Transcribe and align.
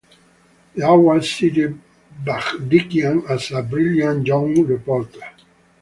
The 0.73 0.83
award 0.87 1.23
cited 1.25 1.79
Bagdikian 2.25 3.29
as 3.29 3.51
a 3.51 3.61
"brilliant 3.61 4.25
young 4.25 4.59
reporter". 4.65 5.21